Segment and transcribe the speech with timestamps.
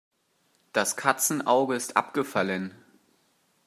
[0.73, 2.73] Das Katzenauge ist abgefallen.